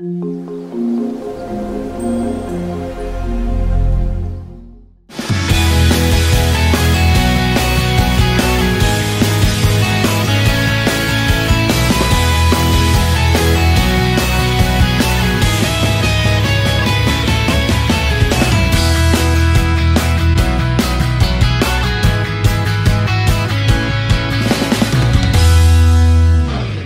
[0.00, 0.40] うん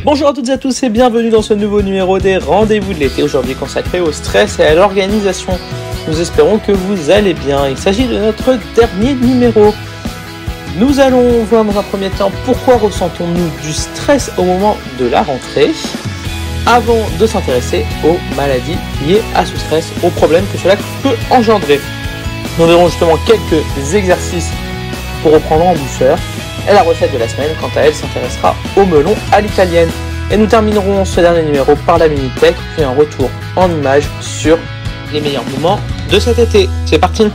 [0.05, 2.99] Bonjour à toutes et à tous et bienvenue dans ce nouveau numéro des rendez-vous de
[2.99, 5.59] l'été, aujourd'hui consacré au stress et à l'organisation.
[6.07, 7.67] Nous espérons que vous allez bien.
[7.71, 9.73] Il s'agit de notre dernier numéro.
[10.79, 15.23] Nous allons voir dans un premier temps pourquoi ressentons-nous du stress au moment de la
[15.23, 15.71] rentrée,
[16.67, 18.77] avant de s'intéresser aux maladies
[19.07, 21.81] liées à ce stress, aux problèmes que cela peut engendrer.
[22.59, 24.51] Nous verrons justement quelques exercices
[25.23, 26.19] pour reprendre en douceur
[26.69, 29.91] et la recette de la semaine, quant à elle, s'intéressera au melon à l'italienne.
[30.31, 34.59] Et nous terminerons ce dernier numéro par la Minitech, puis un retour en images sur
[35.13, 35.79] les meilleurs moments
[36.11, 36.69] de cet été.
[36.87, 37.29] C'est parti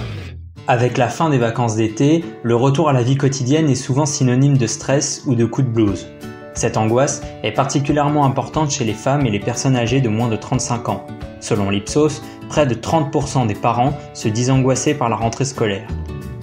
[0.68, 4.58] Avec la fin des vacances d'été, le retour à la vie quotidienne est souvent synonyme
[4.58, 6.08] de stress ou de coup de blues.
[6.56, 10.36] Cette angoisse est particulièrement importante chez les femmes et les personnes âgées de moins de
[10.36, 11.06] 35 ans.
[11.40, 15.88] Selon l'Ipsos, près de 30% des parents se disent angoissés par la rentrée scolaire.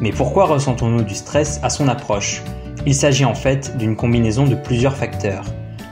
[0.01, 2.43] Mais pourquoi ressentons-nous du stress à son approche?
[2.87, 5.45] Il s'agit en fait d'une combinaison de plusieurs facteurs.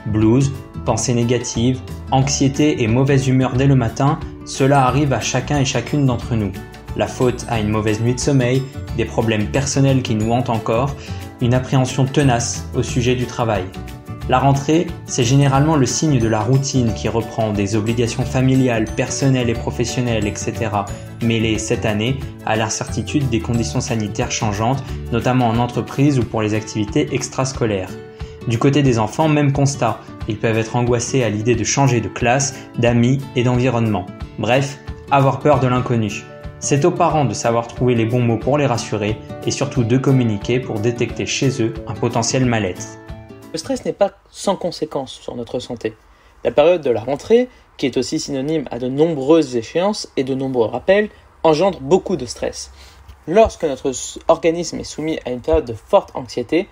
[0.07, 0.51] Blues,
[0.85, 1.79] pensées négatives,
[2.11, 6.51] anxiété et mauvaise humeur dès le matin, cela arrive à chacun et chacune d'entre nous.
[6.95, 8.63] La faute à une mauvaise nuit de sommeil,
[8.95, 10.95] des problèmes personnels qui nous hantent encore,
[11.41, 13.65] une appréhension tenace au sujet du travail.
[14.27, 19.51] La rentrée, c'est généralement le signe de la routine qui reprend des obligations familiales, personnelles
[19.51, 20.53] et professionnelles, etc.,
[21.21, 26.55] mêlées cette année à l'incertitude des conditions sanitaires changeantes, notamment en entreprise ou pour les
[26.55, 27.91] activités extrascolaires.
[28.47, 32.09] Du côté des enfants, même constat, ils peuvent être angoissés à l'idée de changer de
[32.09, 34.07] classe, d'amis et d'environnement.
[34.39, 34.79] Bref,
[35.11, 36.23] avoir peur de l'inconnu.
[36.59, 39.97] C'est aux parents de savoir trouver les bons mots pour les rassurer et surtout de
[39.97, 43.04] communiquer pour détecter chez eux un potentiel mal-être.
[43.55, 45.95] Le stress n'est pas sans conséquences sur notre santé.
[46.43, 50.35] La période de la rentrée, qui est aussi synonyme à de nombreuses échéances et de
[50.35, 51.07] nombreux rappels,
[51.41, 52.73] engendre beaucoup de stress.
[53.29, 53.93] Lorsque notre
[54.27, 56.67] organisme est soumis à une période de forte anxiété,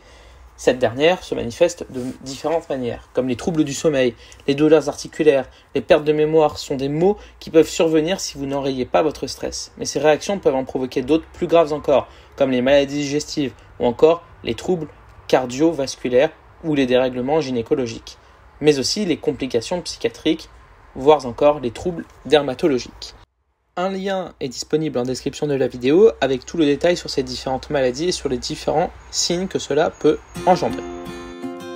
[0.58, 4.14] cette dernière se manifeste de différentes manières, comme les troubles du sommeil,
[4.46, 8.46] les douleurs articulaires, les pertes de mémoire sont des maux qui peuvent survenir si vous
[8.46, 9.72] n'enrayez pas votre stress.
[9.78, 13.86] Mais ces réactions peuvent en provoquer d'autres plus graves encore, comme les maladies digestives ou
[13.86, 14.90] encore les troubles
[15.30, 16.32] cardiovasculaires
[16.63, 18.18] ou les dérèglements gynécologiques,
[18.62, 20.50] mais aussi les complications psychiatriques,
[20.96, 23.16] voire encore les troubles dermatologiques.
[23.75, 27.23] Un lien est disponible en description de la vidéo avec tout le détail sur ces
[27.23, 30.84] différentes maladies et sur les différents signes que cela peut engendrer.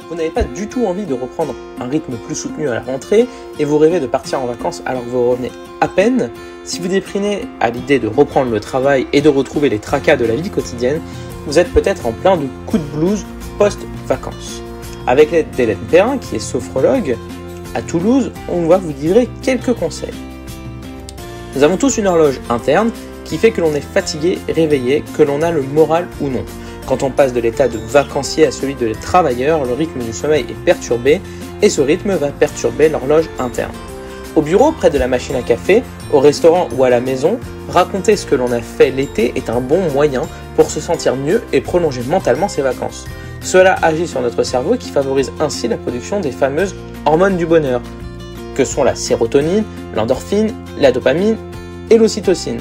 [0.08, 3.28] Vous n'avez pas du tout envie de reprendre un rythme plus soutenu à la rentrée
[3.60, 6.32] et vous rêvez de partir en vacances alors que vous revenez à peine?
[6.64, 10.26] Si vous déprimez à l'idée de reprendre le travail et de retrouver les tracas de
[10.26, 11.02] la vie quotidienne,
[11.48, 13.26] vous êtes peut-être en plein de coups de blues
[13.58, 14.62] post-vacances.
[15.08, 17.18] Avec l'aide d'Hélène Perrin, qui est sophrologue
[17.74, 20.14] à Toulouse, on va vous livrer quelques conseils.
[21.56, 22.92] Nous avons tous une horloge interne
[23.24, 26.44] qui fait que l'on est fatigué, réveillé, que l'on a le moral ou non.
[26.86, 30.46] Quand on passe de l'état de vacancier à celui de travailleur, le rythme du sommeil
[30.50, 31.22] est perturbé
[31.62, 33.74] et ce rythme va perturber l'horloge interne.
[34.36, 37.40] Au bureau, près de la machine à café, au restaurant ou à la maison,
[37.70, 40.24] raconter ce que l'on a fait l'été est un bon moyen
[40.56, 43.06] pour se sentir mieux et prolonger mentalement ses vacances.
[43.48, 46.76] Cela agit sur notre cerveau qui favorise ainsi la production des fameuses
[47.06, 47.80] hormones du bonheur,
[48.56, 49.64] que sont la sérotonine,
[49.96, 51.38] l'endorphine, la dopamine
[51.90, 52.60] et l'ocytocine.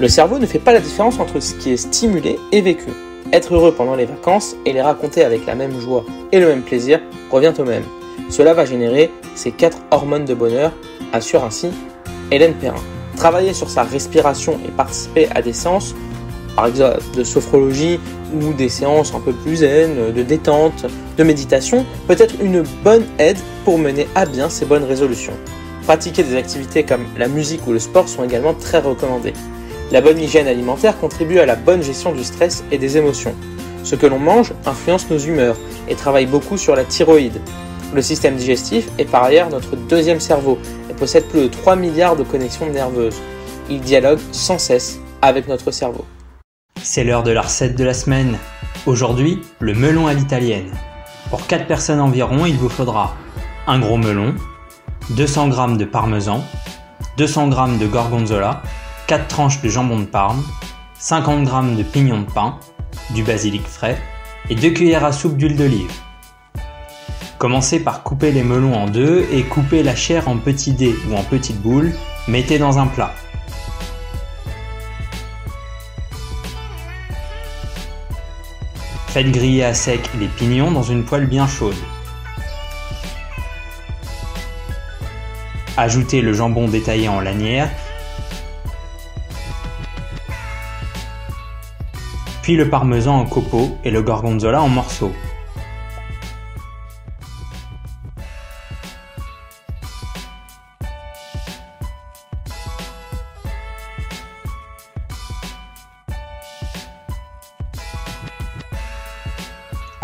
[0.00, 2.88] Le cerveau ne fait pas la différence entre ce qui est stimulé et vécu.
[3.30, 6.62] Être heureux pendant les vacances et les raconter avec la même joie et le même
[6.62, 7.84] plaisir revient au même.
[8.30, 10.72] Cela va générer ces quatre hormones de bonheur,
[11.12, 11.68] assure ainsi
[12.30, 12.80] Hélène Perrin.
[13.18, 15.94] Travailler sur sa respiration et participer à des séances,
[16.56, 17.98] par exemple de sophrologie
[18.34, 20.86] ou des séances un peu plus zen, de détente,
[21.16, 25.34] de méditation, peut être une bonne aide pour mener à bien ces bonnes résolutions.
[25.84, 29.32] Pratiquer des activités comme la musique ou le sport sont également très recommandés.
[29.90, 33.34] La bonne hygiène alimentaire contribue à la bonne gestion du stress et des émotions.
[33.84, 35.56] Ce que l'on mange influence nos humeurs
[35.88, 37.40] et travaille beaucoup sur la thyroïde.
[37.92, 40.56] Le système digestif est par ailleurs notre deuxième cerveau
[40.88, 43.20] et possède plus de 3 milliards de connexions nerveuses.
[43.68, 46.04] Il dialogue sans cesse avec notre cerveau.
[46.84, 48.36] C'est l'heure de la recette de la semaine.
[48.86, 50.70] Aujourd'hui, le melon à l'italienne.
[51.30, 53.14] Pour 4 personnes environ, il vous faudra
[53.68, 54.34] un gros melon,
[55.10, 56.42] 200 g de parmesan,
[57.18, 58.62] 200 g de gorgonzola,
[59.06, 60.42] 4 tranches de jambon de parme,
[60.98, 62.58] 50 g de pignon de pain,
[63.10, 64.02] du basilic frais
[64.50, 65.92] et 2 cuillères à soupe d'huile d'olive.
[67.38, 71.16] Commencez par couper les melons en deux et coupez la chair en petits dés ou
[71.16, 71.92] en petites boules,
[72.26, 73.14] mettez dans un plat.
[79.12, 81.76] Faites griller à sec les pignons dans une poêle bien chaude.
[85.76, 87.68] Ajoutez le jambon détaillé en lanières,
[92.40, 95.12] puis le parmesan en copeaux et le gorgonzola en morceaux.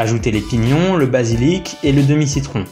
[0.01, 2.65] Ajoutez les pignons, le basilic et le demi-citron.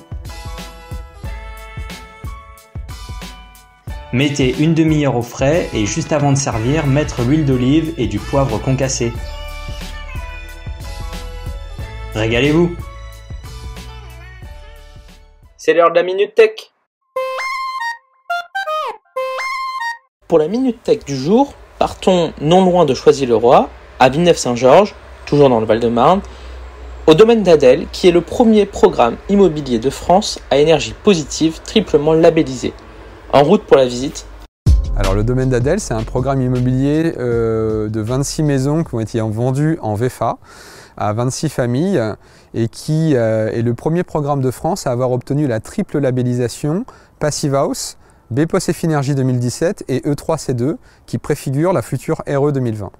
[4.12, 8.20] Mettez une demi-heure au frais et juste avant de servir, mettre l'huile d'olive et du
[8.20, 9.12] poivre concassé.
[12.14, 12.76] Régalez-vous
[15.56, 16.52] C'est l'heure de la Minute Tech
[20.28, 23.68] Pour la Minute Tech du jour, partons non loin de Choisy-le-Roi,
[23.98, 24.94] à Villeneuve-Saint-Georges,
[25.26, 26.22] toujours dans le Val-de-Marne,
[27.06, 32.12] au domaine d'Adel, qui est le premier programme immobilier de France à énergie positive triplement
[32.12, 32.72] labellisé.
[33.32, 34.26] En route pour la visite.
[34.96, 39.20] Alors le domaine d'Adel, c'est un programme immobilier euh, de 26 maisons qui ont été
[39.20, 40.38] vendues en VFA
[40.96, 42.00] à 26 familles
[42.54, 46.86] et qui euh, est le premier programme de France à avoir obtenu la triple labellisation
[47.20, 47.98] Passive House,
[48.30, 52.90] BPOS Energy 2017 et E3C2 qui préfigurent la future RE 2020.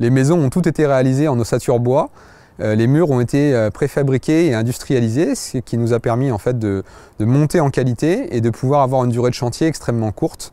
[0.00, 2.10] Les maisons ont toutes été réalisées en ossature bois
[2.58, 6.58] les murs ont été euh, préfabriqués et industrialisés, ce qui nous a permis en fait
[6.58, 6.84] de,
[7.20, 10.52] monter en qualité et de pouvoir avoir une durée de chantier extrêmement courte.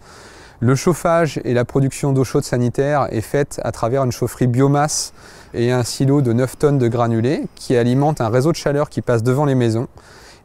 [0.62, 5.14] Le chauffage et la production d'eau chaude sanitaire est faite à travers une chaufferie biomasse
[5.54, 9.02] et un silo de 9 tonnes de granulés qui alimente un réseau de chaleur qui
[9.02, 9.88] passe devant les maisons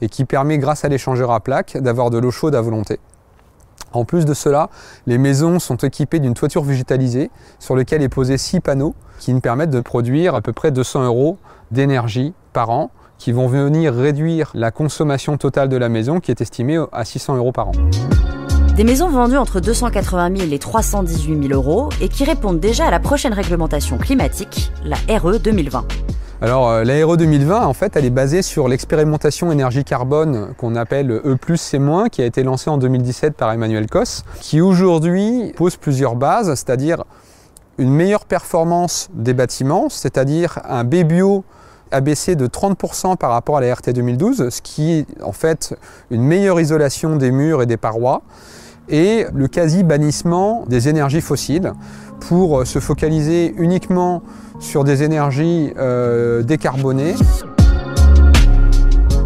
[0.01, 3.01] et qui permet grâce à l'échangeur à plaques d'avoir de l'eau chaude à volonté.
[3.95, 4.71] En plus de cela,
[5.07, 7.31] les maisons sont équipées d'une toiture végétalisée
[7.61, 11.05] sur laquelle est posé 6 panneaux qui nous permettent de produire à peu près 200
[11.05, 11.39] euros
[11.71, 16.41] d'énergie par an qui vont venir réduire la consommation totale de la maison qui est
[16.41, 17.73] estimée à 600 euros par an.
[18.77, 22.91] Des maisons vendues entre 280 000 et 318 000 euros et qui répondent déjà à
[22.91, 25.87] la prochaine réglementation climatique, la RE 2020.
[26.45, 30.77] Alors euh, la RE 2020, en fait, elle est basée sur l'expérimentation énergie carbone qu'on
[30.77, 31.81] appelle E+, C-,
[32.13, 37.05] qui a été lancée en 2017 par Emmanuel Cos, qui aujourd'hui pose plusieurs bases, c'est-à-dire
[37.79, 41.45] une meilleure performance des bâtiments, c'est-à-dire un B-bio
[41.91, 45.75] abaissé de 30% par rapport à la RT 2012, ce qui est en fait
[46.11, 48.21] une meilleure isolation des murs et des parois,
[48.89, 51.73] et le quasi-bannissement des énergies fossiles
[52.21, 54.23] pour se focaliser uniquement
[54.61, 57.15] sur des énergies euh, décarbonées.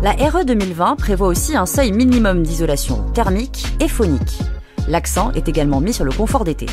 [0.02, 4.40] La RE 2020 prévoit aussi un seuil minimum d'isolation thermique et phonique.
[4.88, 6.66] L'accent est également mis sur le confort d'été.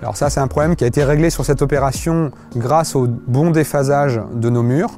[0.00, 3.50] Alors ça, c'est un problème qui a été réglé sur cette opération grâce au bon
[3.50, 4.92] déphasage de nos murs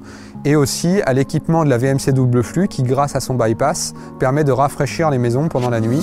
[0.44, 4.44] et aussi à l'équipement de la VMC double flux qui, grâce à son bypass, permet
[4.44, 6.02] de rafraîchir les maisons pendant la nuit.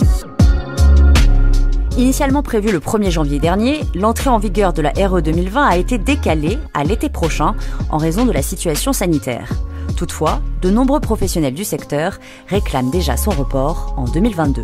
[1.97, 5.97] Initialement prévue le 1er janvier dernier, l'entrée en vigueur de la RE 2020 a été
[5.97, 7.55] décalée à l'été prochain
[7.89, 9.49] en raison de la situation sanitaire.
[9.95, 14.61] Toutefois, de nombreux professionnels du secteur réclament déjà son report en 2022.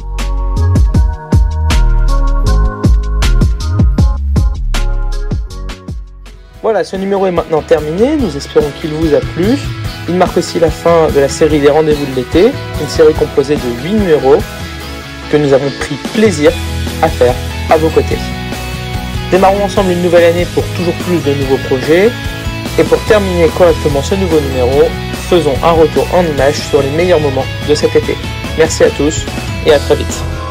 [6.62, 9.58] Voilà, ce numéro est maintenant terminé, nous espérons qu'il vous a plu.
[10.08, 13.56] Il marque aussi la fin de la série des rendez-vous de l'été, une série composée
[13.56, 14.38] de 8 numéros
[15.38, 16.52] nous avons pris plaisir
[17.02, 17.34] à faire
[17.70, 18.18] à vos côtés.
[19.32, 22.12] Démarrons ensemble une nouvelle année pour toujours plus de nouveaux projets.
[22.80, 24.84] Et pour terminer correctement ce nouveau numéro,
[25.30, 28.16] faisons un retour en image sur les meilleurs moments de cet été.
[28.58, 29.26] Merci à tous
[29.66, 30.43] et à très vite.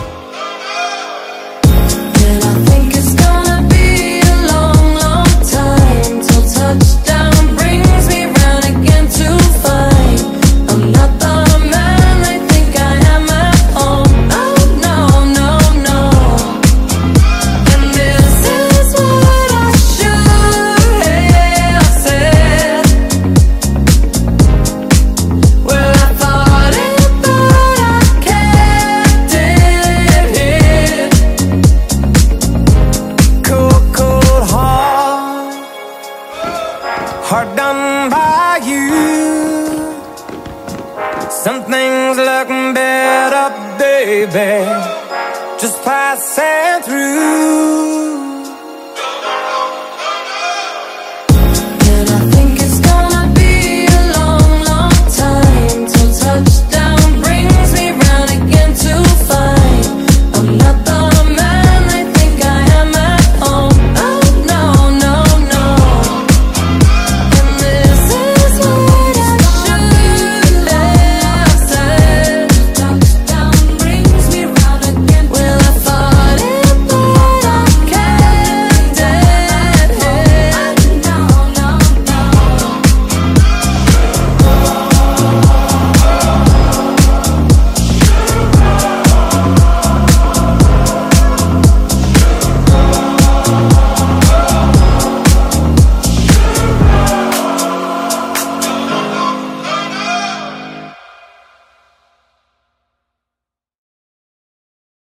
[45.63, 48.22] Just passing through.